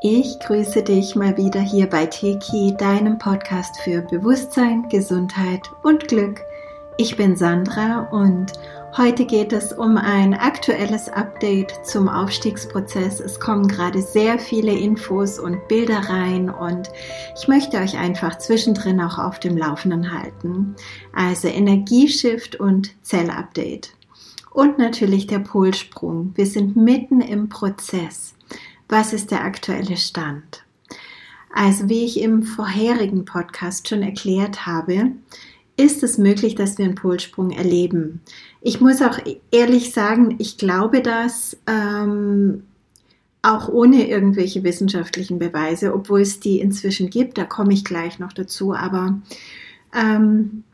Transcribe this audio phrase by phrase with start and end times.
[0.00, 6.40] Ich grüße dich mal wieder hier bei Teki, deinem Podcast für Bewusstsein, Gesundheit und Glück.
[6.96, 8.52] Ich bin Sandra und
[8.96, 13.20] heute geht es um ein aktuelles Update zum Aufstiegsprozess.
[13.20, 16.90] Es kommen gerade sehr viele Infos und Bilder rein und
[17.36, 20.76] ich möchte euch einfach zwischendrin auch auf dem Laufenden halten.
[21.14, 23.90] Also Energieshift und Zellupdate.
[24.50, 26.32] Und natürlich der Polsprung.
[26.36, 28.33] Wir sind mitten im Prozess.
[28.88, 30.64] Was ist der aktuelle Stand?
[31.52, 35.12] Also wie ich im vorherigen Podcast schon erklärt habe,
[35.76, 38.20] ist es möglich, dass wir einen Polsprung erleben.
[38.60, 39.18] Ich muss auch
[39.50, 42.64] ehrlich sagen, ich glaube das ähm,
[43.42, 48.32] auch ohne irgendwelche wissenschaftlichen Beweise, obwohl es die inzwischen gibt, da komme ich gleich noch
[48.32, 49.20] dazu, aber
[49.94, 50.64] ähm,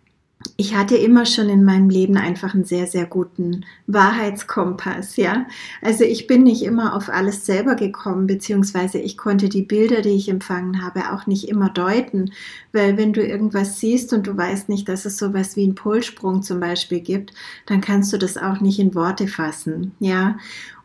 [0.61, 5.47] ich hatte immer schon in meinem Leben einfach einen sehr, sehr guten Wahrheitskompass, ja.
[5.81, 10.11] Also ich bin nicht immer auf alles selber gekommen, beziehungsweise ich konnte die Bilder, die
[10.11, 12.33] ich empfangen habe, auch nicht immer deuten,
[12.75, 16.43] weil wenn du irgendwas siehst und du weißt nicht, dass es sowas wie einen Polsprung
[16.43, 17.33] zum Beispiel gibt,
[17.65, 20.37] dann kannst du das auch nicht in Worte fassen, ja.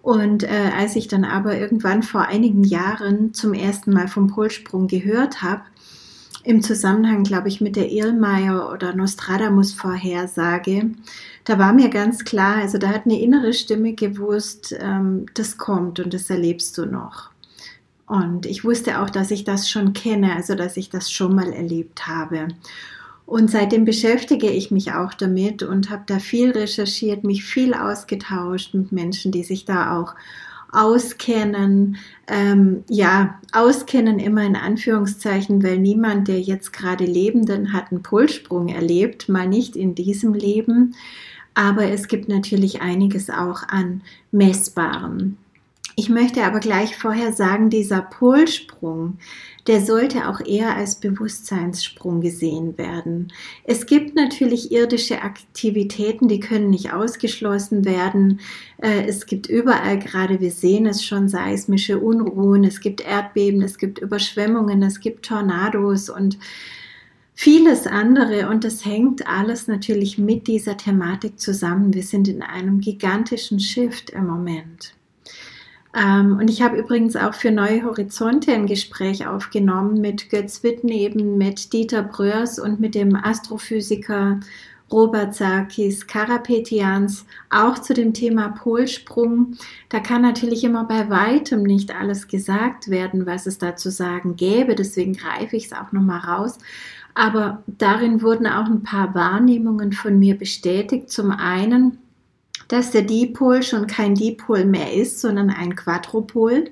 [0.01, 4.87] Und äh, als ich dann aber irgendwann vor einigen Jahren zum ersten Mal vom Polsprung
[4.87, 5.63] gehört habe,
[6.45, 10.91] im Zusammenhang, glaube ich, mit der Irlmeier oder Nostradamus Vorhersage,
[11.43, 15.99] da war mir ganz klar, also da hat eine innere Stimme gewusst, ähm, das kommt
[15.99, 17.31] und das erlebst du noch.
[18.07, 21.51] Und ich wusste auch, dass ich das schon kenne, also dass ich das schon mal
[21.51, 22.49] erlebt habe.
[23.25, 28.75] Und seitdem beschäftige ich mich auch damit und habe da viel recherchiert, mich viel ausgetauscht
[28.75, 30.13] mit Menschen, die sich da auch
[30.75, 31.97] auskennen.
[32.27, 38.69] Ähm, ja, auskennen immer in Anführungszeichen, weil niemand, der jetzt gerade Lebenden hat, einen Polsprung
[38.69, 40.95] erlebt, mal nicht in diesem Leben.
[41.53, 44.01] Aber es gibt natürlich einiges auch an
[44.31, 45.37] Messbarem.
[45.97, 49.17] Ich möchte aber gleich vorher sagen, dieser Polsprung,
[49.65, 53.31] der sollte auch eher als Bewusstseinssprung gesehen werden.
[53.63, 58.41] Es gibt natürlich irdische Aktivitäten, die können nicht ausgeschlossen werden.
[58.77, 63.77] Äh, es gibt überall, gerade wir sehen es schon, seismische Unruhen, es gibt Erdbeben, es
[63.77, 66.37] gibt Überschwemmungen, es gibt Tornados und
[67.33, 71.93] vieles andere und das hängt alles natürlich mit dieser Thematik zusammen.
[71.93, 74.93] Wir sind in einem gigantischen Shift im Moment.
[75.95, 81.37] Ähm, und ich habe übrigens auch für Neue Horizonte ein Gespräch aufgenommen mit Götz Wittneben,
[81.37, 84.39] mit Dieter Bröers und mit dem Astrophysiker
[84.91, 89.57] Robert Sarkis Karapetians, auch zu dem Thema Polsprung.
[89.89, 94.35] Da kann natürlich immer bei weitem nicht alles gesagt werden, was es da zu sagen
[94.35, 94.75] gäbe.
[94.75, 96.59] Deswegen greife ich es auch nochmal raus.
[97.15, 101.09] Aber darin wurden auch ein paar Wahrnehmungen von mir bestätigt.
[101.09, 101.97] Zum einen,
[102.67, 106.71] dass der Dipol schon kein Dipol mehr ist, sondern ein Quadrupol.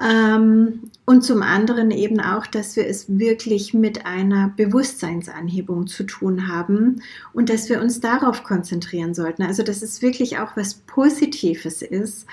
[0.00, 6.46] Ähm, und zum anderen eben auch, dass wir es wirklich mit einer Bewusstseinsanhebung zu tun
[6.46, 7.02] haben
[7.32, 9.42] und dass wir uns darauf konzentrieren sollten.
[9.42, 12.26] Also dass es wirklich auch was Positives ist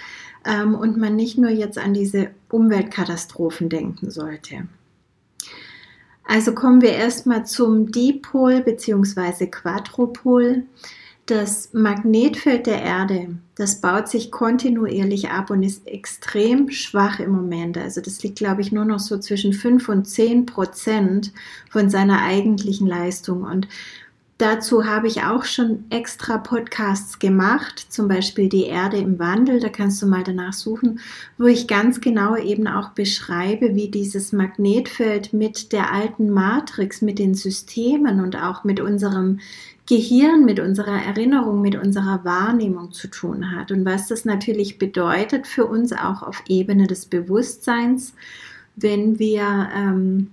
[0.46, 4.68] ähm, und man nicht nur jetzt an diese Umweltkatastrophen denken sollte.
[6.28, 9.48] Also kommen wir erstmal zum Dipol bzw.
[9.48, 10.64] Quadrupol.
[11.28, 17.80] Das Magnetfeld der Erde, das baut sich kontinuierlich ab und ist extrem schwach im Moment.
[17.80, 21.32] Also das liegt, glaube ich, nur noch so zwischen 5 und 10 Prozent
[21.72, 23.42] von seiner eigentlichen Leistung.
[23.42, 23.68] Und
[24.38, 29.70] dazu habe ich auch schon extra Podcasts gemacht, zum Beispiel die Erde im Wandel, da
[29.70, 31.00] kannst du mal danach suchen,
[31.40, 37.18] wo ich ganz genau eben auch beschreibe, wie dieses Magnetfeld mit der alten Matrix, mit
[37.18, 39.40] den Systemen und auch mit unserem
[39.88, 45.46] Gehirn, mit unserer Erinnerung, mit unserer Wahrnehmung zu tun hat und was das natürlich bedeutet
[45.46, 48.14] für uns auch auf Ebene des Bewusstseins,
[48.76, 50.32] wenn wir ähm,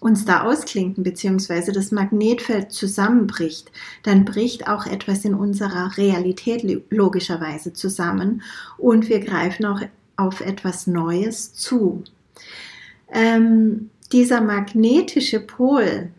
[0.00, 3.70] uns da ausklinken, beziehungsweise das Magnetfeld zusammenbricht,
[4.02, 8.42] dann bricht auch etwas in unserer Realität logischerweise zusammen
[8.76, 9.80] und wir greifen auch
[10.16, 12.04] auf etwas Neues zu.
[13.12, 16.10] Ähm, dieser magnetische Pol,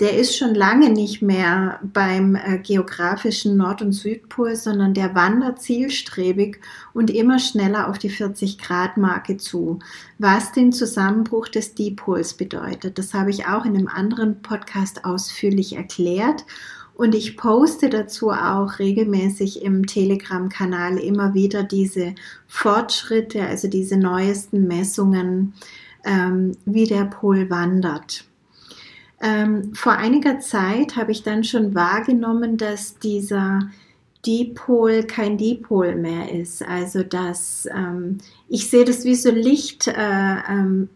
[0.00, 5.60] der ist schon lange nicht mehr beim äh, geografischen Nord- und Südpol, sondern der wandert
[5.60, 6.58] zielstrebig
[6.94, 9.78] und immer schneller auf die 40-Grad-Marke zu,
[10.18, 12.98] was den Zusammenbruch des Dipols bedeutet.
[12.98, 16.46] Das habe ich auch in einem anderen Podcast ausführlich erklärt.
[16.94, 22.14] Und ich poste dazu auch regelmäßig im Telegram-Kanal immer wieder diese
[22.46, 25.54] Fortschritte, also diese neuesten Messungen,
[26.04, 28.24] ähm, wie der Pol wandert.
[29.20, 33.70] Ähm, vor einiger Zeit habe ich dann schon wahrgenommen, dass dieser
[34.26, 36.62] Dipol kein Dipol mehr ist.
[36.62, 38.18] Also dass ähm,
[38.48, 40.90] ich sehe das wie so Lichtstrahlen,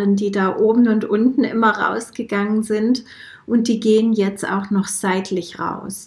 [0.00, 3.04] äh, ähm, die da oben und unten immer rausgegangen sind
[3.46, 6.06] und die gehen jetzt auch noch seitlich raus.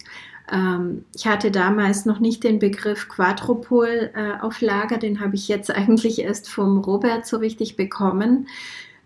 [0.50, 5.48] Ähm, ich hatte damals noch nicht den Begriff Quadrupol äh, auf Lager, den habe ich
[5.48, 8.46] jetzt eigentlich erst vom Robert so richtig bekommen.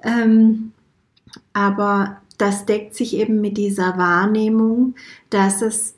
[0.03, 0.73] Ähm,
[1.53, 4.95] aber das deckt sich eben mit dieser Wahrnehmung,
[5.31, 5.95] dass es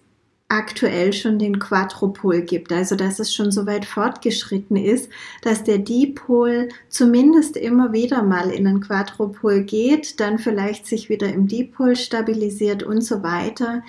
[0.51, 5.09] aktuell schon den Quadrupol gibt, also dass es schon so weit fortgeschritten ist,
[5.43, 11.33] dass der Dipol zumindest immer wieder mal in den Quadrupol geht, dann vielleicht sich wieder
[11.33, 13.85] im Dipol stabilisiert und so weiter.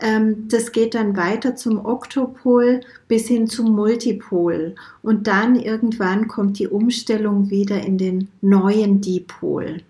[0.00, 6.58] Ähm, das geht dann weiter zum Oktopol bis hin zum Multipol und dann irgendwann kommt
[6.58, 9.82] die Umstellung wieder in den neuen Dipol.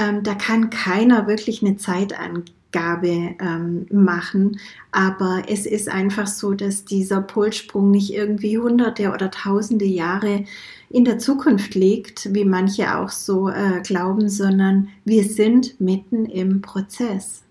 [0.00, 4.60] Ähm, da kann keiner wirklich eine Zeit angeben Gabe ähm, machen.
[4.92, 10.44] Aber es ist einfach so, dass dieser Polsprung nicht irgendwie hunderte oder tausende Jahre
[10.88, 16.62] in der Zukunft liegt, wie manche auch so äh, glauben, sondern wir sind mitten im
[16.62, 17.42] Prozess.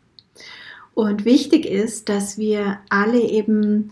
[0.93, 3.91] Und wichtig ist, dass wir alle eben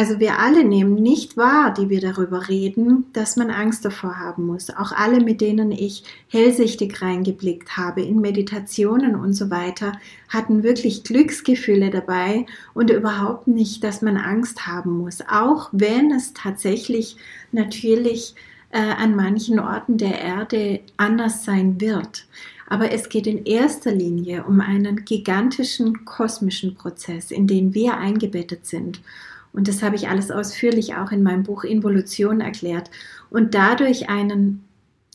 [0.00, 4.46] also wir alle nehmen nicht wahr, die wir darüber reden, dass man Angst davor haben
[4.46, 4.70] muss.
[4.70, 9.92] Auch alle, mit denen ich hellsichtig reingeblickt habe in Meditationen und so weiter,
[10.30, 15.18] hatten wirklich Glücksgefühle dabei und überhaupt nicht, dass man Angst haben muss.
[15.30, 17.16] Auch wenn es tatsächlich
[17.52, 18.34] natürlich
[18.70, 22.24] äh, an manchen Orten der Erde anders sein wird.
[22.70, 28.64] Aber es geht in erster Linie um einen gigantischen kosmischen Prozess, in den wir eingebettet
[28.64, 29.02] sind
[29.52, 32.90] und das habe ich alles ausführlich auch in meinem Buch Involution erklärt.
[33.30, 34.64] Und dadurch einen,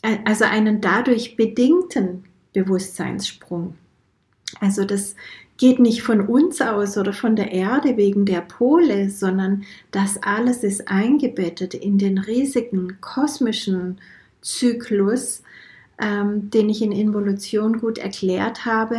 [0.02, 3.74] äh, also einen dadurch bedingten Bewusstseinssprung.
[4.60, 5.16] Also das
[5.56, 10.62] geht nicht von uns aus oder von der Erde wegen der Pole, sondern das alles
[10.62, 13.98] ist eingebettet in den riesigen kosmischen
[14.42, 15.42] Zyklus,
[15.98, 18.98] ähm, den ich in Involution gut erklärt habe.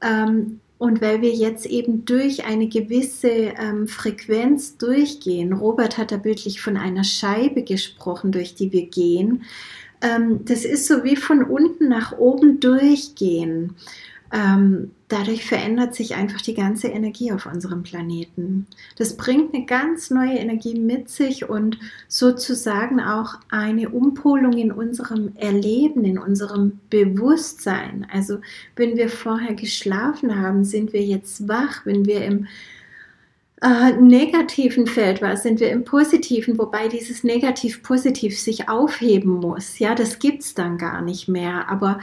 [0.00, 6.16] Ähm, und weil wir jetzt eben durch eine gewisse ähm, Frequenz durchgehen, Robert hat da
[6.16, 9.44] bildlich von einer Scheibe gesprochen, durch die wir gehen,
[10.00, 13.76] ähm, das ist so wie von unten nach oben durchgehen.
[14.34, 18.66] Ähm, dadurch verändert sich einfach die ganze Energie auf unserem Planeten.
[18.96, 25.32] Das bringt eine ganz neue Energie mit sich und sozusagen auch eine Umpolung in unserem
[25.36, 28.06] Erleben, in unserem Bewusstsein.
[28.10, 28.38] Also
[28.74, 31.84] wenn wir vorher geschlafen haben, sind wir jetzt wach.
[31.84, 32.46] Wenn wir im
[33.60, 39.78] äh, negativen Feld waren, sind wir im positiven, wobei dieses negativ-positiv sich aufheben muss.
[39.78, 41.68] Ja, das gibt es dann gar nicht mehr.
[41.68, 42.00] Aber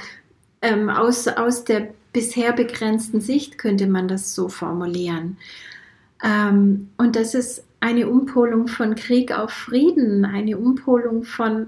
[0.62, 5.38] ähm, aus, aus der bisher begrenzten Sicht könnte man das so formulieren.
[6.24, 11.68] Ähm, und das ist eine Umpolung von Krieg auf Frieden, eine Umpolung von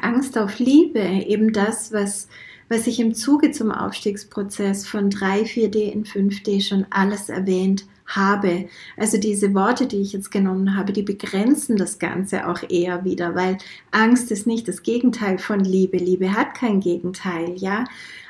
[0.00, 2.28] Angst auf Liebe, eben das, was,
[2.68, 8.68] was ich im Zuge zum Aufstiegsprozess von 3, 4D in 5D schon alles erwähnt habe.
[8.96, 13.34] Also diese Worte, die ich jetzt genommen habe, die begrenzen das Ganze auch eher wieder,
[13.34, 13.58] weil
[13.90, 15.96] Angst ist nicht das Gegenteil von Liebe.
[15.96, 17.84] Liebe hat kein Gegenteil, ja.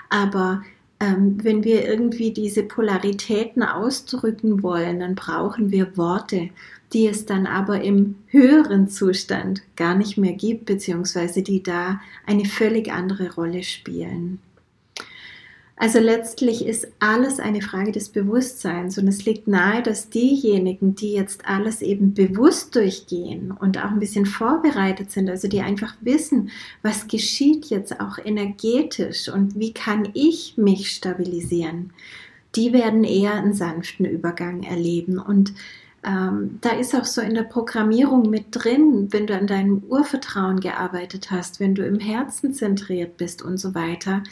[0.09, 0.63] Aber
[1.01, 6.51] ähm, wenn wir irgendwie diese Polaritäten ausdrücken wollen, dann brauchen wir Worte,
[6.93, 12.45] die es dann aber im höheren Zustand gar nicht mehr gibt, beziehungsweise die da eine
[12.45, 14.41] völlig andere Rolle spielen.
[15.79, 21.13] Also letztlich ist alles eine Frage des Bewusstseins und es liegt nahe, dass diejenigen, die
[21.13, 26.51] jetzt alles eben bewusst durchgehen und auch ein bisschen vorbereitet sind, also die einfach wissen,
[26.83, 31.93] was geschieht jetzt auch energetisch und wie kann ich mich stabilisieren,
[32.55, 35.19] die werden eher einen sanften Übergang erleben.
[35.19, 35.53] Und
[36.07, 40.61] ähm, da ist auch so in der Programmierung mit drin, wenn du an deinem Urvertrauen
[40.61, 44.23] gearbeitet hast, wenn du im Herzen zentriert bist und so weiter,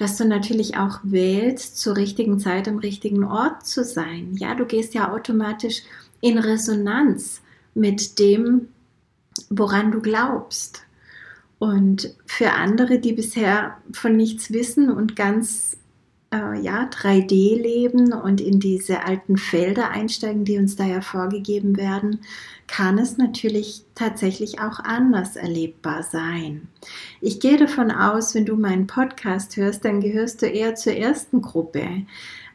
[0.00, 4.34] dass du natürlich auch wählst, zur richtigen Zeit am richtigen Ort zu sein.
[4.34, 5.82] Ja, du gehst ja automatisch
[6.22, 7.42] in Resonanz
[7.74, 8.68] mit dem,
[9.50, 10.84] woran du glaubst.
[11.58, 15.76] Und für andere, die bisher von nichts wissen und ganz
[16.32, 21.76] äh, ja, 3D leben und in diese alten Felder einsteigen, die uns da ja vorgegeben
[21.76, 22.20] werden,
[22.66, 26.68] kann es natürlich tatsächlich auch anders erlebbar sein.
[27.20, 31.42] Ich gehe davon aus, wenn du meinen Podcast hörst, dann gehörst du eher zur ersten
[31.42, 32.06] Gruppe.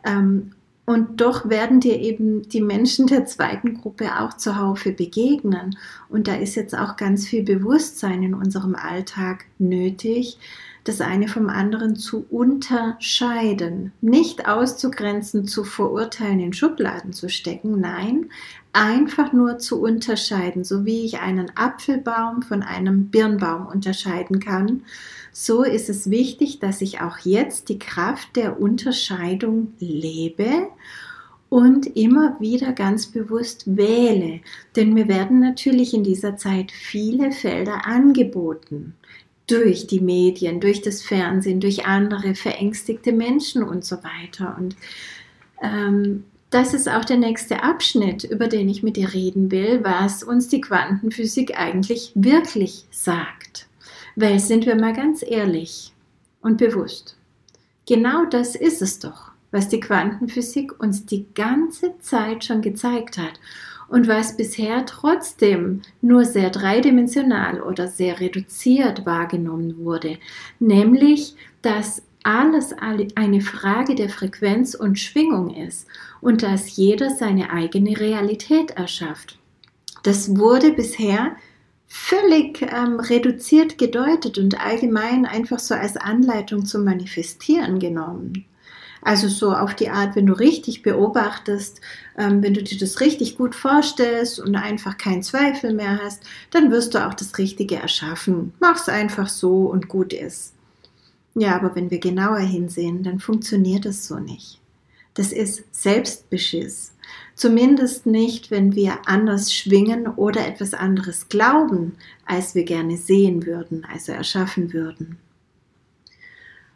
[0.06, 0.52] Ähm,
[0.86, 5.78] und doch werden dir eben die Menschen der zweiten Gruppe auch zuhaufe begegnen.
[6.10, 10.38] Und da ist jetzt auch ganz viel Bewusstsein in unserem Alltag nötig,
[10.86, 18.30] das eine vom anderen zu unterscheiden, nicht auszugrenzen, zu verurteilen, in Schubladen zu stecken, nein,
[18.72, 24.84] einfach nur zu unterscheiden, so wie ich einen Apfelbaum von einem Birnbaum unterscheiden kann,
[25.32, 30.68] so ist es wichtig, dass ich auch jetzt die Kraft der Unterscheidung lebe
[31.50, 34.42] und immer wieder ganz bewusst wähle.
[34.76, 38.94] Denn mir werden natürlich in dieser Zeit viele Felder angeboten.
[39.48, 44.56] Durch die Medien, durch das Fernsehen, durch andere verängstigte Menschen und so weiter.
[44.58, 44.76] Und
[45.62, 50.24] ähm, das ist auch der nächste Abschnitt, über den ich mit dir reden will, was
[50.24, 53.68] uns die Quantenphysik eigentlich wirklich sagt.
[54.16, 55.94] Weil sind wir mal ganz ehrlich
[56.42, 57.18] und bewusst.
[57.86, 63.40] Genau das ist es doch was die Quantenphysik uns die ganze Zeit schon gezeigt hat
[63.88, 70.18] und was bisher trotzdem nur sehr dreidimensional oder sehr reduziert wahrgenommen wurde,
[70.60, 75.88] nämlich dass alles eine Frage der Frequenz und Schwingung ist
[76.22, 79.38] und dass jeder seine eigene Realität erschafft.
[80.02, 81.36] Das wurde bisher
[81.88, 88.46] völlig ähm, reduziert gedeutet und allgemein einfach so als Anleitung zum Manifestieren genommen.
[89.06, 91.80] Also so auf die Art, wenn du richtig beobachtest,
[92.18, 96.72] ähm, wenn du dir das richtig gut vorstellst und einfach keinen Zweifel mehr hast, dann
[96.72, 98.54] wirst du auch das Richtige erschaffen.
[98.60, 100.56] Mach's einfach so und gut ist.
[101.36, 104.60] Ja, aber wenn wir genauer hinsehen, dann funktioniert es so nicht.
[105.14, 106.94] Das ist Selbstbeschiss.
[107.36, 111.96] Zumindest nicht, wenn wir anders schwingen oder etwas anderes glauben,
[112.26, 115.20] als wir gerne sehen würden, also erschaffen würden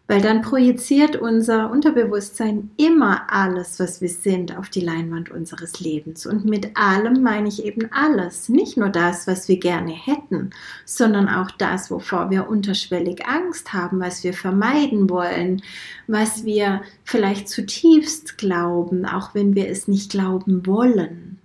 [0.09, 6.25] weil dann projiziert unser Unterbewusstsein immer alles, was wir sind, auf die Leinwand unseres Lebens.
[6.25, 10.49] Und mit allem meine ich eben alles, nicht nur das, was wir gerne hätten,
[10.83, 15.61] sondern auch das, wovor wir unterschwellig Angst haben, was wir vermeiden wollen,
[16.07, 21.37] was wir vielleicht zutiefst glauben, auch wenn wir es nicht glauben wollen.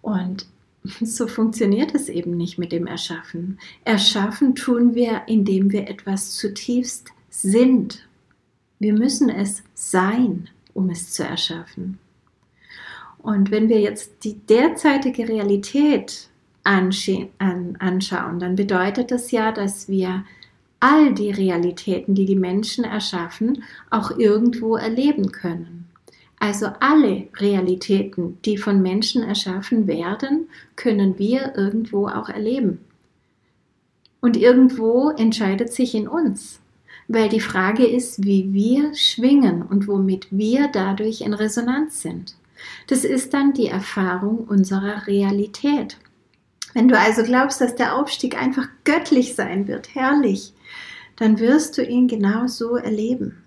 [0.00, 0.46] Und
[1.02, 3.58] so funktioniert es eben nicht mit dem Erschaffen.
[3.84, 8.06] Erschaffen tun wir, indem wir etwas zutiefst sind.
[8.78, 11.98] Wir müssen es sein, um es zu erschaffen.
[13.18, 16.28] Und wenn wir jetzt die derzeitige Realität
[16.64, 20.24] anschauen, dann bedeutet das ja, dass wir
[20.80, 25.88] all die Realitäten, die die Menschen erschaffen, auch irgendwo erleben können.
[26.40, 32.80] Also alle Realitäten, die von Menschen erschaffen werden, können wir irgendwo auch erleben.
[34.20, 36.61] Und irgendwo entscheidet sich in uns,
[37.12, 42.36] weil die Frage ist, wie wir schwingen und womit wir dadurch in Resonanz sind.
[42.86, 45.98] Das ist dann die Erfahrung unserer Realität.
[46.74, 50.54] Wenn du also glaubst, dass der Aufstieg einfach göttlich sein wird, herrlich,
[51.16, 53.42] dann wirst du ihn genau so erleben.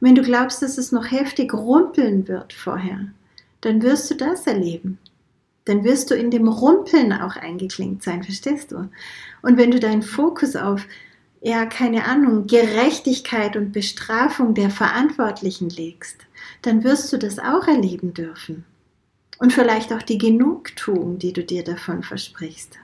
[0.00, 3.08] Und wenn du glaubst, dass es noch heftig rumpeln wird vorher,
[3.60, 4.98] dann wirst du das erleben.
[5.64, 8.88] Dann wirst du in dem Rumpeln auch eingeklinkt sein, verstehst du?
[9.42, 10.86] Und wenn du deinen Fokus auf
[11.46, 16.16] ja, keine Ahnung, Gerechtigkeit und Bestrafung der Verantwortlichen legst,
[16.62, 18.64] dann wirst du das auch erleben dürfen.
[19.38, 22.78] Und vielleicht auch die Genugtuung, die du dir davon versprichst.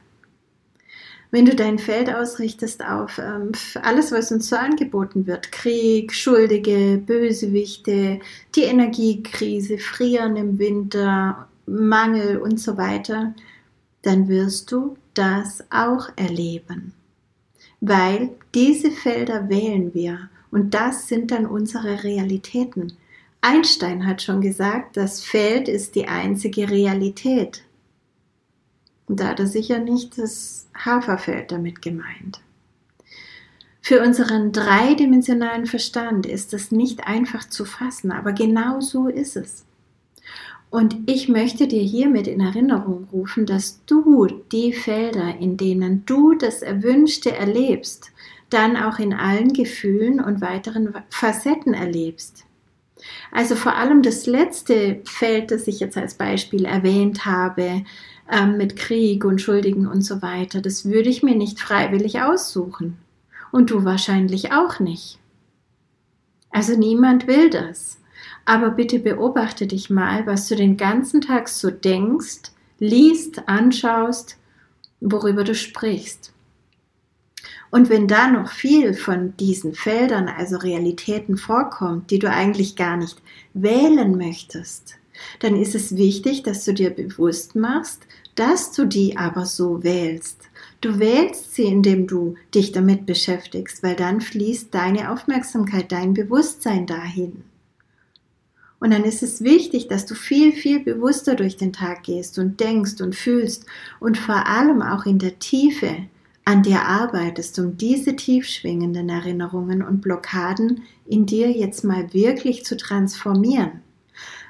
[1.32, 3.50] Wenn du dein Feld ausrichtest auf ähm,
[3.82, 8.20] alles, was uns so angeboten wird, Krieg, Schuldige, Bösewichte,
[8.54, 13.34] die Energiekrise, Frieren im Winter, Mangel und so weiter,
[14.02, 16.94] dann wirst du das auch erleben
[17.82, 22.92] weil diese Felder wählen wir und das sind dann unsere Realitäten.
[23.40, 27.64] Einstein hat schon gesagt, das Feld ist die einzige Realität.
[29.08, 32.40] Und da hat er sicher nicht das Haferfeld damit gemeint.
[33.80, 39.64] Für unseren dreidimensionalen Verstand ist das nicht einfach zu fassen, aber genau so ist es.
[40.72, 46.32] Und ich möchte dir hiermit in Erinnerung rufen, dass du die Felder, in denen du
[46.32, 48.10] das Erwünschte erlebst,
[48.48, 52.46] dann auch in allen Gefühlen und weiteren Facetten erlebst.
[53.30, 57.84] Also vor allem das letzte Feld, das ich jetzt als Beispiel erwähnt habe,
[58.30, 62.96] ähm, mit Krieg und Schuldigen und so weiter, das würde ich mir nicht freiwillig aussuchen.
[63.50, 65.18] Und du wahrscheinlich auch nicht.
[66.48, 67.98] Also niemand will das.
[68.44, 74.36] Aber bitte beobachte dich mal, was du den ganzen Tag so denkst, liest, anschaust,
[75.00, 76.32] worüber du sprichst.
[77.70, 82.96] Und wenn da noch viel von diesen Feldern, also Realitäten vorkommt, die du eigentlich gar
[82.96, 83.22] nicht
[83.54, 84.98] wählen möchtest,
[85.38, 90.50] dann ist es wichtig, dass du dir bewusst machst, dass du die aber so wählst.
[90.80, 96.86] Du wählst sie, indem du dich damit beschäftigst, weil dann fließt deine Aufmerksamkeit, dein Bewusstsein
[96.86, 97.44] dahin.
[98.82, 102.58] Und dann ist es wichtig, dass du viel, viel bewusster durch den Tag gehst und
[102.58, 103.64] denkst und fühlst
[104.00, 106.08] und vor allem auch in der Tiefe
[106.44, 112.76] an dir arbeitest, um diese tiefschwingenden Erinnerungen und Blockaden in dir jetzt mal wirklich zu
[112.76, 113.82] transformieren.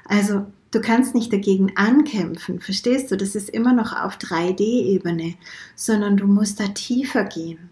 [0.05, 3.17] Also du kannst nicht dagegen ankämpfen, verstehst du?
[3.17, 5.35] Das ist immer noch auf 3D-Ebene,
[5.75, 7.69] sondern du musst da tiefer gehen.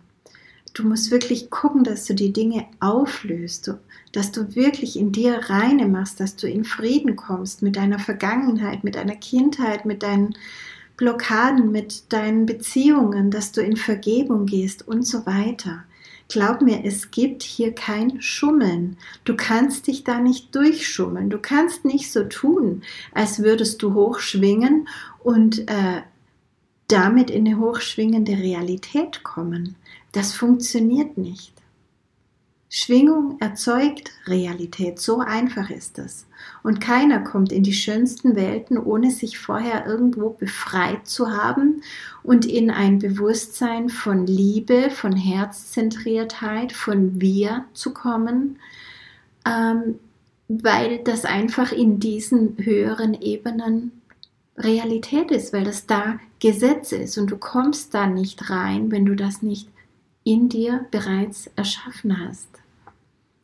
[0.73, 3.73] Du musst wirklich gucken, dass du die Dinge auflöst,
[4.13, 8.83] dass du wirklich in dir reine machst, dass du in Frieden kommst mit deiner Vergangenheit,
[8.83, 10.35] mit deiner Kindheit, mit deinen
[10.95, 15.83] Blockaden, mit deinen Beziehungen, dass du in Vergebung gehst und so weiter.
[16.29, 18.95] Glaub mir, es gibt hier kein Schummeln.
[19.25, 21.29] Du kannst dich da nicht durchschummeln.
[21.29, 24.87] Du kannst nicht so tun, als würdest du hochschwingen
[25.23, 26.03] und äh,
[26.91, 29.75] damit in eine hochschwingende Realität kommen.
[30.11, 31.53] Das funktioniert nicht.
[32.73, 36.25] Schwingung erzeugt Realität, so einfach ist es.
[36.63, 41.81] Und keiner kommt in die schönsten Welten, ohne sich vorher irgendwo befreit zu haben
[42.23, 48.57] und in ein Bewusstsein von Liebe, von Herzzentriertheit, von Wir zu kommen,
[49.45, 49.99] ähm,
[50.47, 54.00] weil das einfach in diesen höheren Ebenen
[54.63, 59.15] Realität ist, weil das da Gesetz ist und du kommst da nicht rein, wenn du
[59.15, 59.69] das nicht
[60.23, 62.47] in dir bereits erschaffen hast.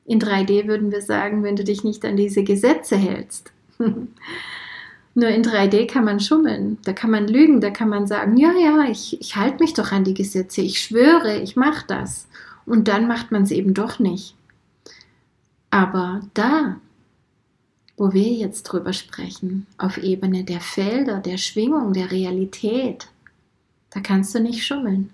[0.06, 3.52] In 3D würden wir sagen, wenn du dich nicht an diese Gesetze hältst.
[5.16, 8.54] Nur in 3D kann man schummeln, da kann man lügen, da kann man sagen, ja,
[8.54, 12.28] ja, ich, ich halte mich doch an die Gesetze, ich schwöre, ich mache das.
[12.66, 14.36] Und dann macht man es eben doch nicht.
[15.72, 16.78] Aber da,
[17.98, 23.08] wo wir jetzt drüber sprechen, auf Ebene der Felder, der Schwingung, der Realität,
[23.90, 25.10] da kannst du nicht schummeln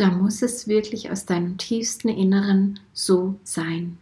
[0.00, 3.98] da muss es wirklich aus deinem tiefsten Inneren so sein.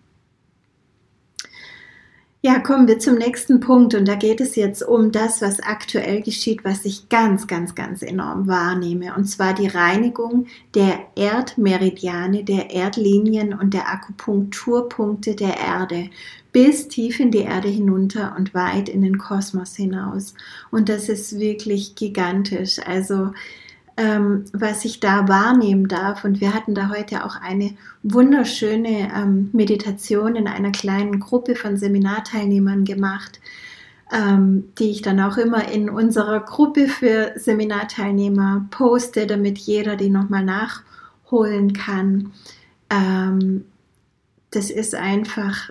[2.41, 6.23] Ja, kommen wir zum nächsten Punkt und da geht es jetzt um das, was aktuell
[6.23, 12.71] geschieht, was ich ganz, ganz, ganz enorm wahrnehme und zwar die Reinigung der Erdmeridiane, der
[12.71, 16.11] Erdlinien und der Akupunkturpunkte der Erde
[16.53, 20.35] bis tief in die Erde hinunter und weit in den Kosmos hinaus.
[20.71, 22.79] Und das ist wirklich gigantisch.
[22.87, 23.33] Also
[23.99, 26.25] ähm, was ich da wahrnehmen darf.
[26.25, 31.77] Und wir hatten da heute auch eine wunderschöne ähm, Meditation in einer kleinen Gruppe von
[31.77, 33.41] Seminarteilnehmern gemacht,
[34.13, 40.11] ähm, die ich dann auch immer in unserer Gruppe für Seminarteilnehmer poste, damit jeder die
[40.11, 42.33] nochmal nachholen kann.
[42.91, 43.65] Ähm,
[44.53, 45.71] das ist einfach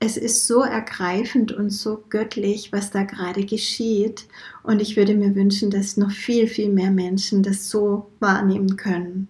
[0.00, 4.26] es ist so ergreifend und so göttlich, was da gerade geschieht.
[4.62, 9.28] Und ich würde mir wünschen, dass noch viel, viel mehr Menschen das so wahrnehmen können.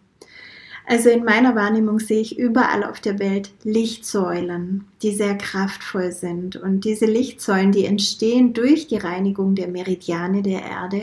[0.87, 6.57] Also in meiner Wahrnehmung sehe ich überall auf der Welt Lichtsäulen, die sehr kraftvoll sind.
[6.57, 11.03] Und diese Lichtsäulen, die entstehen durch die Reinigung der Meridiane der Erde,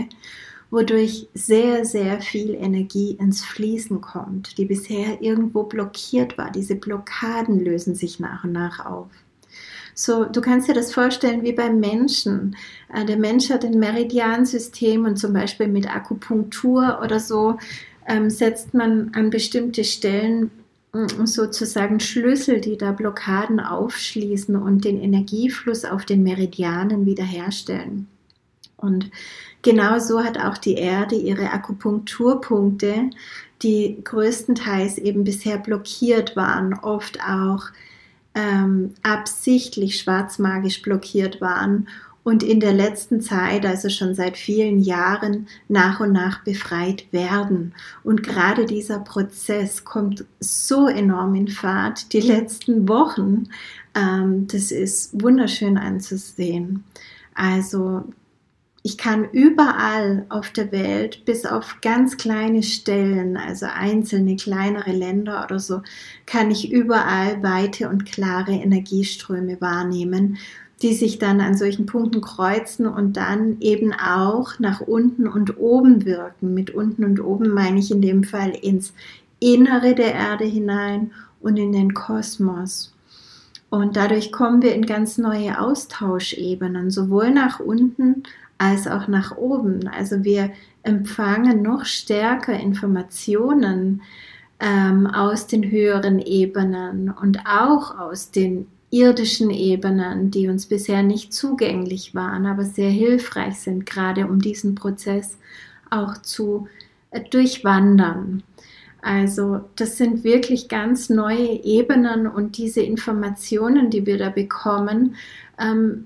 [0.71, 6.51] wodurch sehr, sehr viel Energie ins Fließen kommt, die bisher irgendwo blockiert war.
[6.51, 9.07] Diese Blockaden lösen sich nach und nach auf.
[9.97, 12.57] So, du kannst dir das vorstellen wie beim Menschen.
[12.93, 17.57] Äh, der Mensch hat ein Meridiansystem und zum Beispiel mit Akupunktur oder so
[18.05, 20.51] ähm, setzt man an bestimmte Stellen
[20.91, 28.07] mm, sozusagen Schlüssel, die da Blockaden aufschließen und den Energiefluss auf den Meridianen wiederherstellen.
[28.75, 29.09] Und
[29.61, 33.11] genau so hat auch die Erde ihre Akupunkturpunkte,
[33.61, 37.69] die größtenteils eben bisher blockiert waren, oft auch
[38.35, 41.87] ähm, absichtlich schwarzmagisch blockiert waren
[42.25, 47.73] und in der letzten Zeit, also schon seit vielen Jahren, nach und nach befreit werden.
[48.03, 53.49] Und gerade dieser Prozess kommt so enorm in Fahrt die letzten Wochen.
[53.93, 56.83] Ähm, das ist wunderschön anzusehen.
[57.35, 58.05] Also
[58.85, 65.43] ich kann überall auf der Welt, bis auf ganz kleine Stellen, also einzelne kleinere Länder
[65.43, 65.81] oder so,
[66.27, 70.37] kann ich überall weite und klare Energieströme wahrnehmen,
[70.83, 76.05] die sich dann an solchen Punkten kreuzen und dann eben auch nach unten und oben
[76.05, 76.53] wirken.
[76.53, 78.93] Mit unten und oben meine ich in dem Fall ins
[79.39, 81.09] Innere der Erde hinein
[81.41, 82.93] und in den Kosmos.
[83.71, 88.23] Und dadurch kommen wir in ganz neue Austauschebenen, sowohl nach unten
[88.57, 89.87] als auch nach oben.
[89.87, 90.51] Also wir
[90.83, 94.01] empfangen noch stärker Informationen
[94.59, 101.33] ähm, aus den höheren Ebenen und auch aus den irdischen Ebenen, die uns bisher nicht
[101.33, 105.37] zugänglich waren, aber sehr hilfreich sind, gerade um diesen Prozess
[105.89, 106.67] auch zu
[107.11, 108.43] äh, durchwandern.
[109.01, 115.15] Also das sind wirklich ganz neue Ebenen und diese Informationen, die wir da bekommen,
[115.59, 116.05] ähm,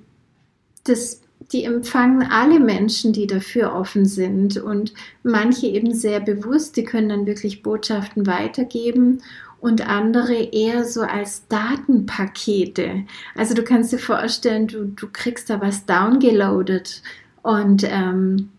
[0.84, 6.84] das, die empfangen alle Menschen, die dafür offen sind und manche eben sehr bewusst, die
[6.84, 9.22] können dann wirklich Botschaften weitergeben
[9.60, 13.04] und andere eher so als Datenpakete.
[13.36, 17.02] Also du kannst dir vorstellen, du, du kriegst da was downgeloadet
[17.42, 18.50] und ähm,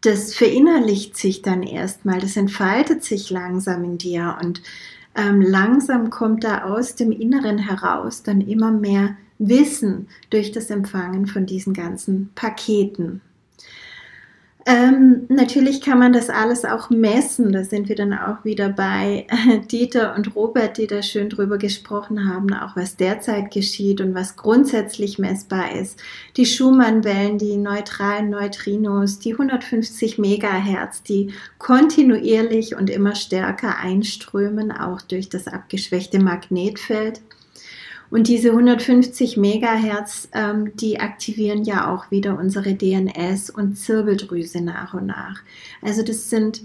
[0.00, 4.62] das verinnerlicht sich dann erstmal, das entfaltet sich langsam in dir und
[5.16, 11.26] ähm, langsam kommt da aus dem Inneren heraus dann immer mehr Wissen durch das Empfangen
[11.26, 13.20] von diesen ganzen Paketen.
[14.70, 17.52] Ähm, natürlich kann man das alles auch messen.
[17.52, 19.26] Da sind wir dann auch wieder bei
[19.72, 24.36] Dieter und Robert, die da schön drüber gesprochen haben, auch was derzeit geschieht und was
[24.36, 25.98] grundsätzlich messbar ist.
[26.36, 35.00] Die Schumann-Wellen, die neutralen Neutrinos, die 150 Megahertz, die kontinuierlich und immer stärker einströmen, auch
[35.00, 37.22] durch das abgeschwächte Magnetfeld.
[38.10, 44.94] Und diese 150 Megahertz, ähm, die aktivieren ja auch wieder unsere DNS und Zirbeldrüse nach
[44.94, 45.40] und nach.
[45.82, 46.62] Also das sind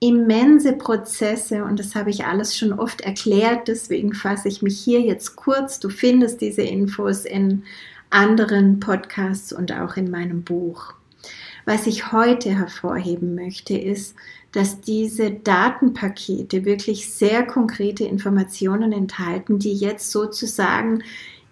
[0.00, 3.68] immense Prozesse und das habe ich alles schon oft erklärt.
[3.68, 5.78] Deswegen fasse ich mich hier jetzt kurz.
[5.78, 7.64] Du findest diese Infos in
[8.10, 10.94] anderen Podcasts und auch in meinem Buch.
[11.66, 14.16] Was ich heute hervorheben möchte, ist,
[14.52, 21.02] dass diese Datenpakete wirklich sehr konkrete Informationen enthalten, die jetzt sozusagen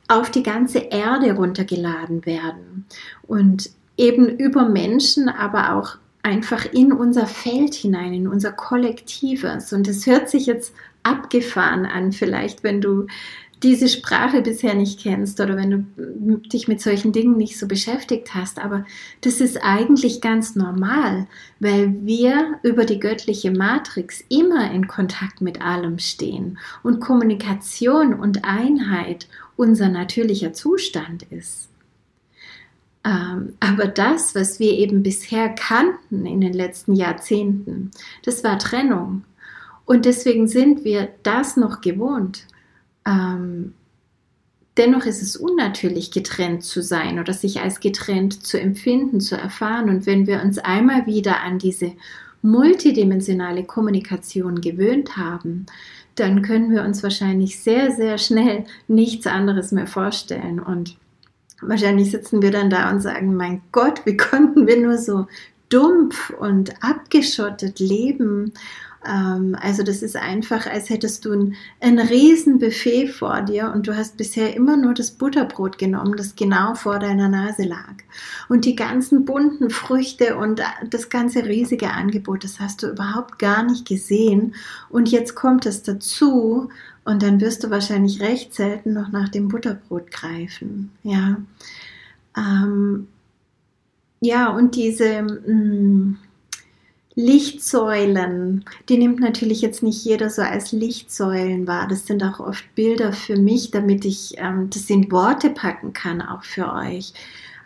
[0.09, 2.87] auf die ganze Erde runtergeladen werden
[3.27, 9.73] und eben über Menschen, aber auch einfach in unser Feld hinein, in unser Kollektives.
[9.73, 13.07] Und es hört sich jetzt abgefahren an, vielleicht wenn du
[13.63, 18.35] diese Sprache bisher nicht kennst oder wenn du dich mit solchen Dingen nicht so beschäftigt
[18.35, 18.59] hast.
[18.59, 18.85] Aber
[19.21, 21.27] das ist eigentlich ganz normal,
[21.59, 28.45] weil wir über die göttliche Matrix immer in Kontakt mit allem stehen und Kommunikation und
[28.45, 31.69] Einheit unser natürlicher Zustand ist.
[33.05, 37.91] Ähm, aber das, was wir eben bisher kannten in den letzten Jahrzehnten,
[38.25, 39.25] das war Trennung.
[39.85, 42.45] Und deswegen sind wir das noch gewohnt.
[43.07, 43.75] Ähm,
[44.77, 49.89] dennoch ist es unnatürlich, getrennt zu sein oder sich als getrennt zu empfinden, zu erfahren.
[49.89, 51.93] Und wenn wir uns einmal wieder an diese
[52.43, 55.67] multidimensionale Kommunikation gewöhnt haben,
[56.15, 60.61] dann können wir uns wahrscheinlich sehr, sehr schnell nichts anderes mehr vorstellen.
[60.61, 60.97] Und
[61.61, 65.27] wahrscheinlich sitzen wir dann da und sagen, mein Gott, wie konnten wir nur so
[65.69, 68.53] dumpf und abgeschottet leben
[69.01, 74.17] also das ist einfach, als hättest du ein, ein Riesenbuffet vor dir und du hast
[74.17, 77.95] bisher immer nur das Butterbrot genommen, das genau vor deiner Nase lag.
[78.49, 83.63] Und die ganzen bunten Früchte und das ganze riesige Angebot, das hast du überhaupt gar
[83.63, 84.55] nicht gesehen.
[84.91, 86.69] Und jetzt kommt es dazu
[87.05, 90.91] und dann wirst du wahrscheinlich recht selten noch nach dem Butterbrot greifen.
[91.05, 91.37] Ja.
[92.37, 93.07] Ähm,
[94.21, 96.19] ja, und diese, mh, mm,
[97.19, 101.89] Lichtsäulen, die nimmt natürlich jetzt nicht jeder so als Lichtsäulen wahr.
[101.89, 106.23] Das sind auch oft Bilder für mich, damit ich ähm, das in Worte packen kann,
[106.23, 107.13] auch für euch.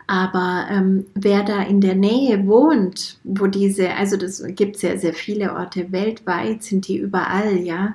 [0.07, 5.13] Aber ähm, wer da in der Nähe wohnt, wo diese, also das gibt sehr, sehr
[5.13, 7.93] viele Orte weltweit, sind die überall, ja.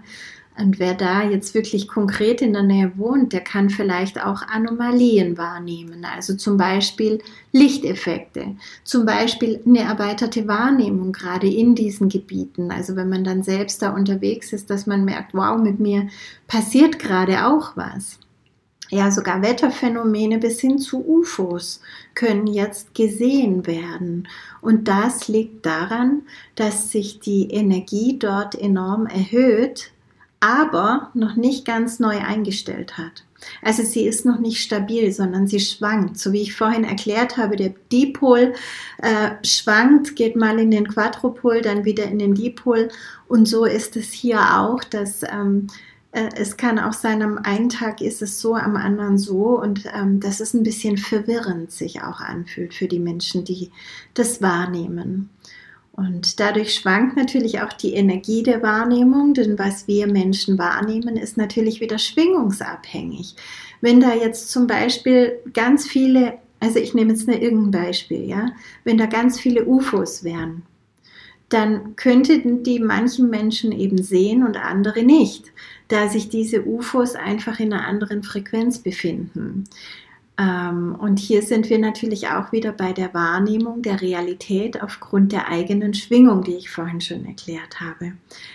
[0.59, 5.38] Und wer da jetzt wirklich konkret in der Nähe wohnt, der kann vielleicht auch Anomalien
[5.38, 6.05] wahrnehmen.
[6.05, 7.21] Also zum Beispiel
[7.53, 12.73] Lichteffekte, zum Beispiel eine erweiterte Wahrnehmung gerade in diesen Gebieten.
[12.73, 16.09] Also wenn man dann selbst da unterwegs ist, dass man merkt, wow, mit mir
[16.49, 18.18] passiert gerade auch was.
[18.90, 21.83] Ja, sogar Wetterphänomene bis hin zu UFOs
[22.14, 24.27] können jetzt gesehen werden.
[24.61, 26.23] Und das liegt daran,
[26.55, 29.92] dass sich die Energie dort enorm erhöht,
[30.40, 33.24] aber noch nicht ganz neu eingestellt hat.
[33.62, 36.18] Also sie ist noch nicht stabil, sondern sie schwankt.
[36.18, 38.55] So wie ich vorhin erklärt habe, der Dipol
[38.98, 42.88] äh, schwankt, geht mal in den Quadrupol, dann wieder in den Dipol.
[43.29, 45.68] Und so ist es hier auch, dass ähm,
[46.12, 49.59] äh, es kann auch sein, am einen Tag ist es so, am anderen so.
[49.61, 53.70] Und ähm, das ist ein bisschen verwirrend sich auch anfühlt für die Menschen, die
[54.14, 55.31] das wahrnehmen.
[55.98, 61.37] Und dadurch schwankt natürlich auch die Energie der Wahrnehmung, denn was wir Menschen wahrnehmen, ist
[61.37, 63.34] natürlich wieder schwingungsabhängig.
[63.80, 68.52] Wenn da jetzt zum Beispiel ganz viele, also ich nehme jetzt nur irgendein Beispiel, ja,
[68.84, 70.62] wenn da ganz viele UFOs wären,
[71.48, 75.46] dann könnten die manchen Menschen eben sehen und andere nicht,
[75.88, 79.64] da sich diese UFOs einfach in einer anderen Frequenz befinden.
[80.38, 85.48] Ähm, und hier sind wir natürlich auch wieder bei der Wahrnehmung der Realität aufgrund der
[85.48, 88.12] eigenen Schwingung, die ich vorhin schon erklärt habe.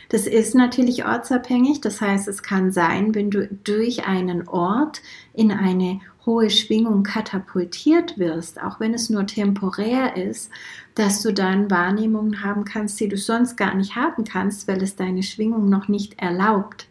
[0.07, 1.81] Das ist natürlich ortsabhängig.
[1.81, 5.01] Das heißt, es kann sein, wenn du durch einen Ort
[5.33, 10.49] in eine hohe Schwingung katapultiert wirst, auch wenn es nur temporär ist,
[10.95, 14.95] dass du dann Wahrnehmungen haben kannst, die du sonst gar nicht haben kannst, weil es
[14.95, 16.87] deine Schwingung noch nicht erlaubt.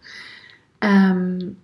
[0.82, 1.56] Ähm,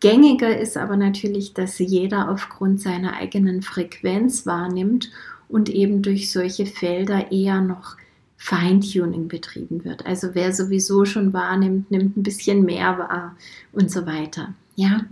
[0.00, 5.10] gängiger ist aber natürlich, dass jeder aufgrund seiner eigenen Frequenz wahrnimmt
[5.48, 7.96] und eben durch solche Felder eher noch
[8.36, 10.06] Feintuning betrieben wird.
[10.06, 13.36] Also wer sowieso schon wahrnimmt, nimmt ein bisschen mehr wahr
[13.72, 14.54] und so weiter.
[14.76, 15.02] Ja,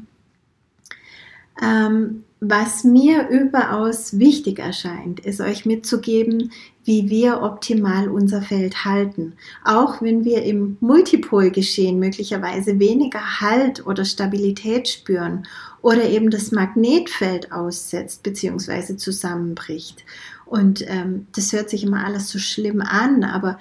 [1.63, 6.53] ähm, was mir überaus wichtig erscheint, ist euch mitzugeben,
[6.85, 9.35] wie wir optimal unser Feld halten.
[9.65, 15.47] Auch wenn wir im Multipolgeschehen möglicherweise weniger Halt oder Stabilität spüren
[15.83, 18.97] oder eben das Magnetfeld aussetzt bzw.
[18.97, 20.05] zusammenbricht.
[20.47, 23.59] Und ähm, das hört sich immer alles so schlimm an, aber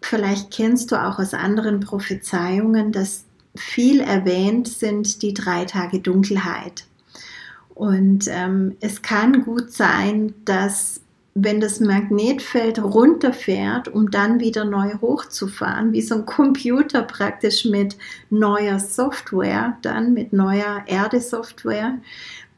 [0.00, 3.24] vielleicht kennst du auch aus anderen Prophezeiungen, dass
[3.56, 6.84] viel erwähnt sind die drei Tage Dunkelheit.
[7.80, 11.00] Und ähm, es kann gut sein, dass
[11.34, 17.96] wenn das Magnetfeld runterfährt, um dann wieder neu hochzufahren, wie so ein Computer praktisch mit
[18.28, 21.94] neuer Software, dann mit neuer Erde-Software,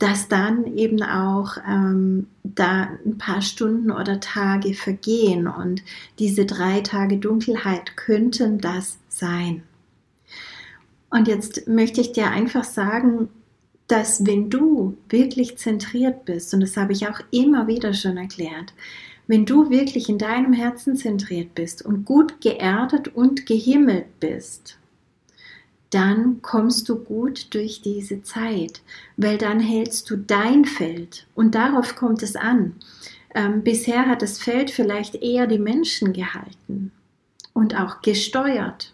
[0.01, 5.85] dass dann eben auch ähm, da ein paar Stunden oder Tage vergehen und
[6.19, 9.63] diese drei Tage Dunkelheit könnten das sein.
[11.11, 13.29] Und jetzt möchte ich dir einfach sagen,
[13.93, 18.73] dass wenn du wirklich zentriert bist, und das habe ich auch immer wieder schon erklärt,
[19.27, 24.79] wenn du wirklich in deinem Herzen zentriert bist und gut geerdet und gehimmelt bist,
[25.91, 28.81] dann kommst du gut durch diese Zeit,
[29.19, 32.77] weil dann hältst du dein Feld und darauf kommt es an.
[33.35, 36.93] Ähm, bisher hat das Feld vielleicht eher die Menschen gehalten
[37.53, 38.92] und auch gesteuert.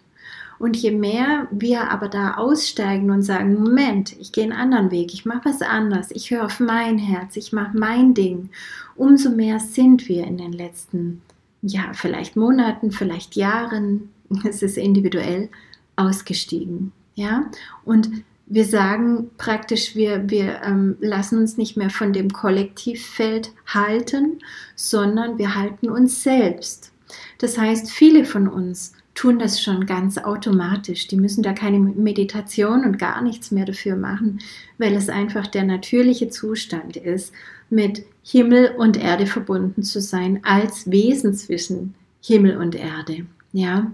[0.59, 5.15] Und je mehr wir aber da aussteigen und sagen, Moment, ich gehe einen anderen Weg,
[5.15, 8.51] ich mache was anders, ich höre auf mein Herz, ich mache mein Ding,
[8.97, 11.23] umso mehr sind wir in den letzten,
[11.63, 14.11] ja, vielleicht Monaten, vielleicht Jahren,
[14.49, 15.49] es ist individuell,
[15.97, 16.93] ausgestiegen.
[17.15, 17.51] Ja,
[17.85, 18.09] und
[18.47, 24.39] wir sagen praktisch, wir, wir ähm, lassen uns nicht mehr von dem Kollektivfeld halten,
[24.75, 26.93] sondern wir halten uns selbst.
[27.39, 31.09] Das heißt, viele von uns tun das schon ganz automatisch.
[31.09, 34.39] Die müssen da keine Meditation und gar nichts mehr dafür machen,
[34.79, 37.33] weil es einfach der natürliche Zustand ist,
[37.69, 43.27] mit Himmel und Erde verbunden zu sein, als Wesen zwischen Himmel und Erde.
[43.53, 43.91] Ja.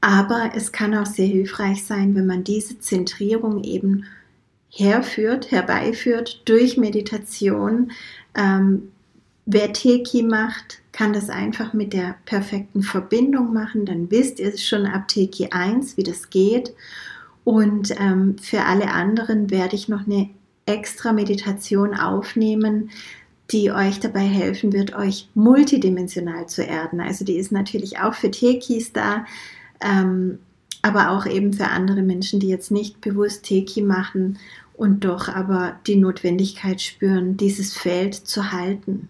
[0.00, 4.06] Aber es kann auch sehr hilfreich sein, wenn man diese Zentrierung eben
[4.70, 7.92] herführt, herbeiführt durch Meditation.
[8.34, 8.90] Ähm,
[9.46, 13.86] wer Teki macht, kann das einfach mit der perfekten Verbindung machen.
[13.86, 16.74] Dann wisst ihr schon ab Teki 1, wie das geht.
[17.44, 20.30] Und ähm, für alle anderen werde ich noch eine
[20.66, 22.90] extra Meditation aufnehmen,
[23.50, 27.00] die euch dabei helfen wird, euch multidimensional zu erden.
[27.00, 29.26] Also die ist natürlich auch für Tekis da,
[29.80, 30.38] ähm,
[30.82, 34.38] aber auch eben für andere Menschen, die jetzt nicht bewusst Teki machen
[34.74, 39.08] und doch aber die Notwendigkeit spüren, dieses Feld zu halten.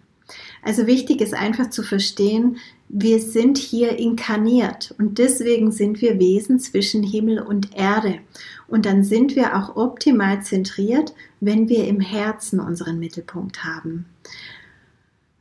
[0.62, 6.60] Also wichtig ist einfach zu verstehen, wir sind hier inkarniert und deswegen sind wir Wesen
[6.60, 8.18] zwischen Himmel und Erde.
[8.68, 14.06] Und dann sind wir auch optimal zentriert, wenn wir im Herzen unseren Mittelpunkt haben.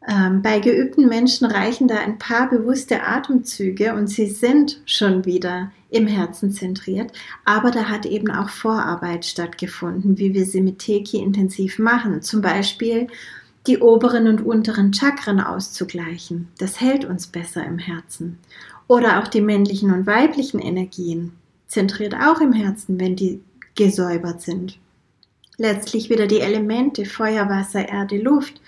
[0.07, 5.71] Ähm, bei geübten Menschen reichen da ein paar bewusste Atemzüge und sie sind schon wieder
[5.91, 7.11] im Herzen zentriert.
[7.45, 12.23] Aber da hat eben auch Vorarbeit stattgefunden, wie wir sie mit Teki intensiv machen.
[12.23, 13.07] Zum Beispiel
[13.67, 16.47] die oberen und unteren Chakren auszugleichen.
[16.57, 18.39] Das hält uns besser im Herzen.
[18.87, 21.33] Oder auch die männlichen und weiblichen Energien
[21.67, 23.41] zentriert auch im Herzen, wenn die
[23.75, 24.77] gesäubert sind.
[25.57, 28.59] Letztlich wieder die Elemente Feuer, Wasser, Erde, Luft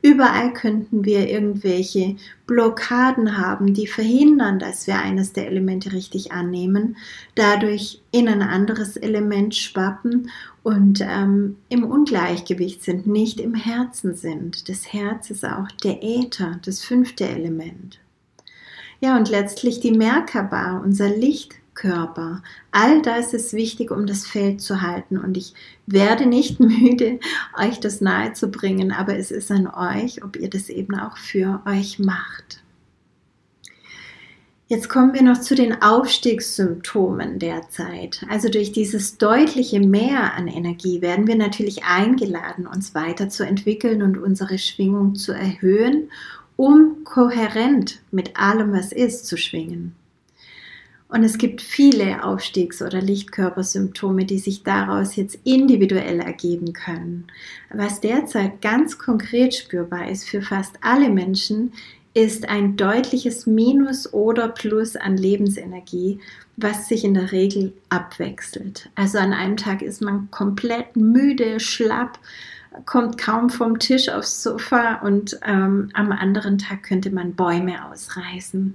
[0.00, 6.96] Überall könnten wir irgendwelche Blockaden haben, die verhindern, dass wir eines der Elemente richtig annehmen,
[7.34, 10.30] dadurch in ein anderes Element schwappen
[10.62, 14.68] und ähm, im Ungleichgewicht sind, nicht im Herzen sind.
[14.68, 17.98] Das Herz ist auch der Äther, das fünfte Element.
[19.00, 22.42] Ja, und letztlich die Merkaba, unser Licht, Körper.
[22.72, 25.16] All das ist wichtig, um das Feld zu halten.
[25.16, 25.54] Und ich
[25.86, 27.20] werde nicht müde,
[27.56, 31.16] euch das nahe zu bringen, aber es ist an euch, ob ihr das eben auch
[31.16, 32.62] für euch macht.
[34.66, 38.26] Jetzt kommen wir noch zu den Aufstiegssymptomen derzeit.
[38.28, 44.58] Also durch dieses deutliche Mehr an Energie werden wir natürlich eingeladen, uns weiterzuentwickeln und unsere
[44.58, 46.10] Schwingung zu erhöhen,
[46.56, 49.94] um kohärent mit allem, was ist, zu schwingen.
[51.08, 57.26] Und es gibt viele Aufstiegs- oder Lichtkörpersymptome, die sich daraus jetzt individuell ergeben können.
[57.72, 61.72] Was derzeit ganz konkret spürbar ist für fast alle Menschen,
[62.12, 66.20] ist ein deutliches Minus oder Plus an Lebensenergie,
[66.56, 68.90] was sich in der Regel abwechselt.
[68.94, 72.18] Also an einem Tag ist man komplett müde, schlapp,
[72.84, 78.74] kommt kaum vom Tisch aufs Sofa und ähm, am anderen Tag könnte man Bäume ausreißen.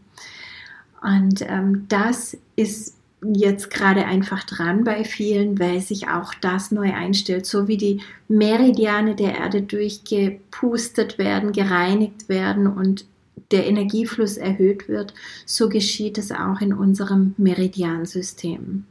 [1.03, 6.93] Und ähm, das ist jetzt gerade einfach dran bei vielen, weil sich auch das neu
[6.93, 13.05] einstellt, so wie die Meridiane der Erde durchgepustet werden, gereinigt werden und
[13.51, 15.13] der Energiefluss erhöht wird,
[15.45, 18.85] so geschieht es auch in unserem Meridiansystem.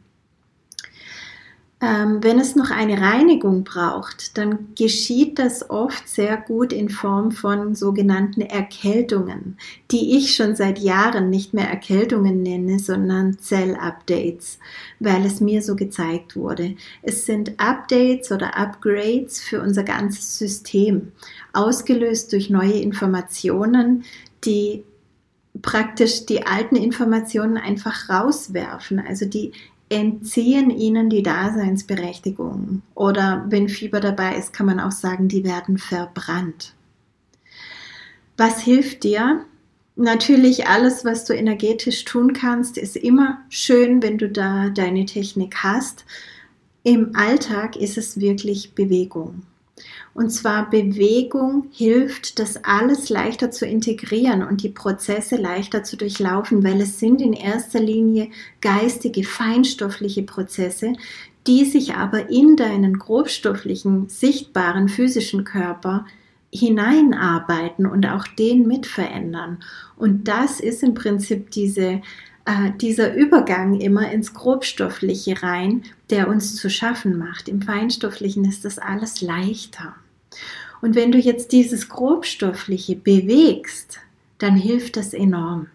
[1.85, 7.33] Ähm, wenn es noch eine Reinigung braucht, dann geschieht das oft sehr gut in Form
[7.33, 9.59] von sogenannten Erkältungen,
[9.91, 14.61] die ich schon seit Jahren nicht mehr Erkältungen nenne, sondern Zell-Updates,
[15.01, 16.77] weil es mir so gezeigt wurde.
[17.03, 21.11] Es sind Updates oder Upgrades für unser ganzes System,
[21.53, 24.05] ausgelöst durch neue Informationen,
[24.45, 24.85] die
[25.61, 29.53] praktisch die alten Informationen einfach rauswerfen, also die
[29.93, 32.83] entziehen ihnen die Daseinsberechtigung.
[32.95, 36.75] Oder wenn Fieber dabei ist, kann man auch sagen, die werden verbrannt.
[38.37, 39.45] Was hilft dir?
[39.95, 45.57] Natürlich alles, was du energetisch tun kannst, ist immer schön, wenn du da deine Technik
[45.57, 46.07] hast.
[46.83, 49.43] Im Alltag ist es wirklich Bewegung.
[50.15, 56.63] Und zwar Bewegung hilft, das alles leichter zu integrieren und die Prozesse leichter zu durchlaufen,
[56.65, 58.29] weil es sind in erster Linie
[58.61, 60.93] geistige, feinstoffliche Prozesse,
[61.47, 66.07] die sich aber in deinen grobstofflichen, sichtbaren physischen Körper
[66.55, 69.59] hineinarbeiten und auch den mit verändern.
[69.97, 72.03] Und das ist im Prinzip diese
[72.45, 77.49] äh, dieser Übergang immer ins Grobstoffliche rein, der uns zu schaffen macht.
[77.49, 79.97] Im Feinstofflichen ist das alles leichter.
[80.81, 83.99] Und wenn du jetzt dieses Grobstoffliche bewegst,
[84.39, 85.69] dann hilft das enorm.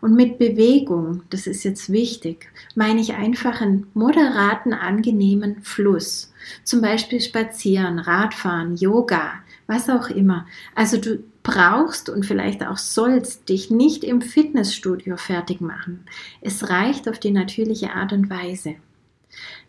[0.00, 6.32] Und mit Bewegung, das ist jetzt wichtig, meine ich einfach einen moderaten, angenehmen Fluss.
[6.62, 9.32] Zum Beispiel spazieren, Radfahren, Yoga,
[9.66, 10.46] was auch immer.
[10.74, 16.04] Also du brauchst und vielleicht auch sollst dich nicht im Fitnessstudio fertig machen.
[16.40, 18.76] Es reicht auf die natürliche Art und Weise.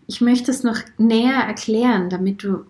[0.07, 2.65] Ich möchte es noch näher erklären, damit du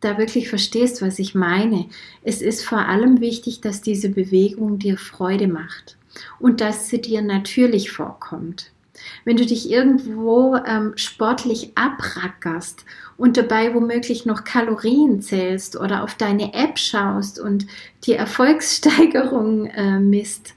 [0.00, 1.86] da wirklich verstehst, was ich meine.
[2.22, 5.96] Es ist vor allem wichtig, dass diese Bewegung dir Freude macht
[6.38, 8.70] und dass sie dir natürlich vorkommt.
[9.24, 12.84] Wenn du dich irgendwo ähm, sportlich abrackerst
[13.16, 17.66] und dabei womöglich noch Kalorien zählst oder auf deine App schaust und
[18.04, 20.54] die Erfolgssteigerung äh, misst,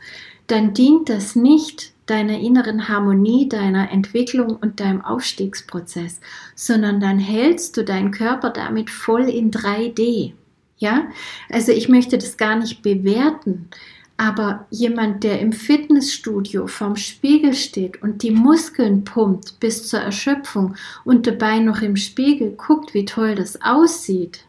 [0.48, 6.20] dann dient das nicht deiner inneren Harmonie, deiner Entwicklung und deinem Aufstiegsprozess,
[6.56, 10.34] sondern dann hältst du deinen Körper damit voll in 3D.
[10.78, 11.08] Ja,
[11.50, 13.70] also ich möchte das gar nicht bewerten,
[14.18, 20.76] aber jemand, der im Fitnessstudio vorm Spiegel steht und die Muskeln pumpt bis zur Erschöpfung
[21.04, 24.46] und dabei noch im Spiegel guckt, wie toll das aussieht,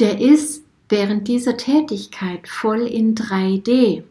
[0.00, 4.02] der ist während dieser Tätigkeit voll in 3D.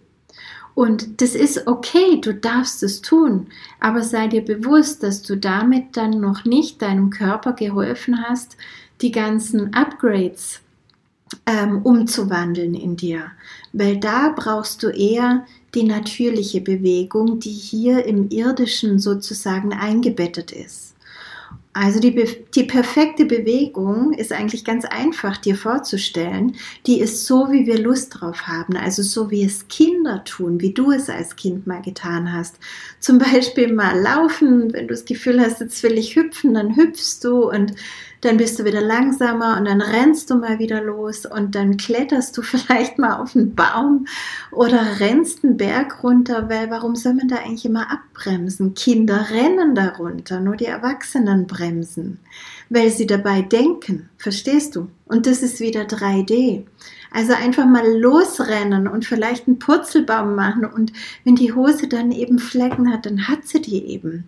[0.75, 3.47] Und das ist okay, du darfst es tun,
[3.79, 8.57] aber sei dir bewusst, dass du damit dann noch nicht deinem Körper geholfen hast,
[9.01, 10.61] die ganzen Upgrades
[11.45, 13.31] ähm, umzuwandeln in dir.
[13.71, 20.92] Weil da brauchst du eher die natürliche Bewegung, die hier im irdischen sozusagen eingebettet ist.
[21.75, 22.13] Also die,
[22.53, 26.55] die perfekte Bewegung ist eigentlich ganz einfach dir vorzustellen.
[26.85, 28.77] Die ist so, wie wir Lust drauf haben.
[28.77, 32.59] Also so, wie es Kinder tun, wie du es als Kind mal getan hast.
[32.99, 37.23] Zum Beispiel mal laufen, wenn du das Gefühl hast, jetzt will ich hüpfen, dann hüpfst
[37.23, 37.73] du und
[38.23, 42.37] dann bist du wieder langsamer und dann rennst du mal wieder los und dann kletterst
[42.37, 44.07] du vielleicht mal auf einen Baum
[44.51, 48.73] oder rennst einen Berg runter, weil warum soll man da eigentlich immer abbremsen?
[48.75, 52.19] Kinder rennen darunter, nur die Erwachsenen bremsen,
[52.69, 54.89] weil sie dabei denken, verstehst du?
[55.05, 56.63] Und das ist wieder 3D.
[57.11, 60.93] Also einfach mal losrennen und vielleicht einen Purzelbaum machen und
[61.25, 64.25] wenn die Hose dann eben Flecken hat, dann hat sie die eben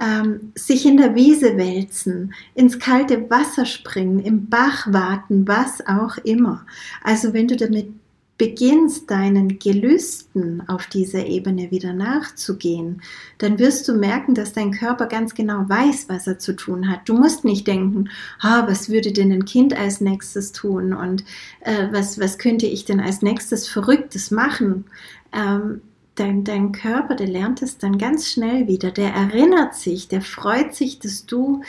[0.00, 6.16] ähm, sich in der Wiese wälzen, ins kalte Wasser springen, im Bach warten, was auch
[6.18, 6.64] immer.
[7.02, 7.92] Also wenn du damit
[8.40, 13.02] beginnst deinen Gelüsten auf dieser Ebene wieder nachzugehen,
[13.36, 17.06] dann wirst du merken, dass dein Körper ganz genau weiß, was er zu tun hat.
[17.06, 18.08] Du musst nicht denken,
[18.40, 21.22] ah, was würde denn ein Kind als nächstes tun und
[21.60, 24.86] äh, was, was könnte ich denn als nächstes Verrücktes machen.
[25.34, 25.82] Ähm,
[26.20, 30.74] dein, dein Körper, der lernt es dann ganz schnell wieder, der erinnert sich, der freut
[30.74, 31.62] sich, dass du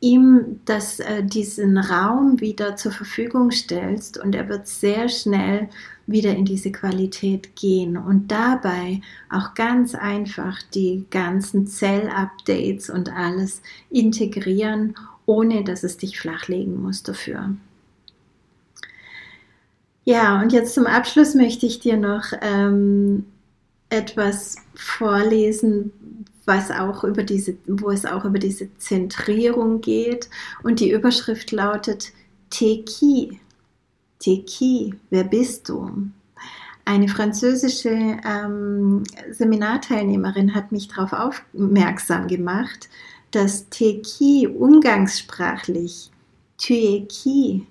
[0.00, 5.68] ihm das, äh, diesen Raum wieder zur Verfügung stellst und er wird sehr schnell
[6.06, 13.60] wieder in diese Qualität gehen und dabei auch ganz einfach die ganzen Zell-Updates und alles
[13.90, 14.94] integrieren,
[15.24, 17.56] ohne dass es dich flachlegen muss dafür.
[20.04, 23.24] Ja, und jetzt zum Abschluss möchte ich dir noch ähm,
[23.90, 25.92] etwas vorlesen,
[26.44, 30.28] was auch über diese, wo es auch über diese Zentrierung geht.
[30.62, 32.12] Und die Überschrift lautet
[32.50, 33.40] Teki.
[34.18, 36.08] Teki, wer bist du?
[36.84, 42.88] Eine französische ähm, Seminarteilnehmerin hat mich darauf aufmerksam gemacht,
[43.32, 46.10] dass Teki umgangssprachlich
[46.58, 47.66] Tu es qui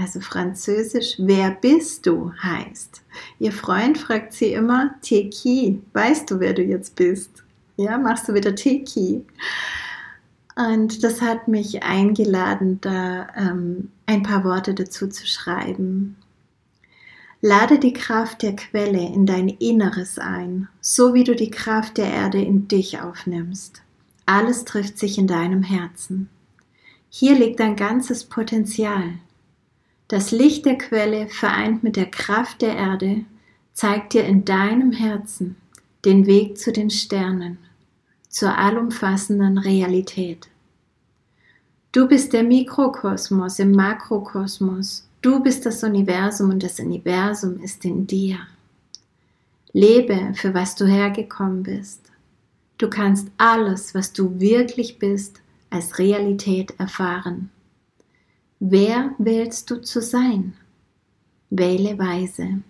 [0.00, 3.02] also französisch, wer bist du heißt.
[3.38, 7.44] Ihr Freund fragt sie immer, Teki, weißt du, wer du jetzt bist?
[7.76, 9.24] Ja, machst du wieder Teki?
[10.56, 16.16] Und das hat mich eingeladen, da ähm, ein paar Worte dazu zu schreiben.
[17.42, 22.12] Lade die Kraft der Quelle in dein Inneres ein, so wie du die Kraft der
[22.12, 23.82] Erde in dich aufnimmst.
[24.26, 26.28] Alles trifft sich in deinem Herzen.
[27.08, 29.14] Hier liegt dein ganzes Potenzial,
[30.10, 33.24] das Licht der Quelle vereint mit der Kraft der Erde
[33.74, 35.54] zeigt dir in deinem Herzen
[36.04, 37.58] den Weg zu den Sternen,
[38.28, 40.48] zur allumfassenden Realität.
[41.92, 45.08] Du bist der Mikrokosmos im Makrokosmos.
[45.22, 48.38] Du bist das Universum und das Universum ist in dir.
[49.72, 52.00] Lebe, für was du hergekommen bist.
[52.78, 55.40] Du kannst alles, was du wirklich bist,
[55.70, 57.50] als Realität erfahren.
[58.62, 60.52] Wer wählst du zu sein?
[61.48, 62.60] Wähle weise.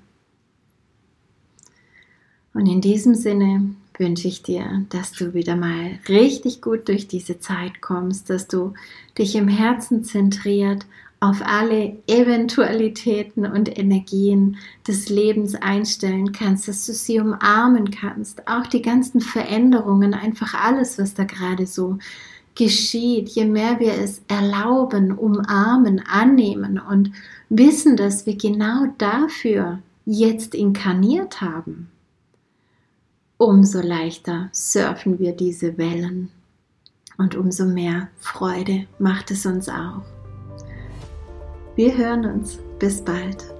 [2.54, 7.40] Und in diesem Sinne wünsche ich dir, dass du wieder mal richtig gut durch diese
[7.40, 8.72] Zeit kommst, dass du
[9.18, 10.86] dich im Herzen zentriert
[11.18, 18.66] auf alle Eventualitäten und Energien des Lebens einstellen kannst, dass du sie umarmen kannst, auch
[18.68, 21.98] die ganzen Veränderungen, einfach alles, was da gerade so
[22.54, 27.12] geschieht, je mehr wir es erlauben, umarmen, annehmen und
[27.48, 31.90] wissen, dass wir genau dafür jetzt inkarniert haben,
[33.38, 36.30] umso leichter surfen wir diese Wellen
[37.18, 40.02] und umso mehr Freude macht es uns auch.
[41.76, 42.58] Wir hören uns.
[42.78, 43.59] Bis bald.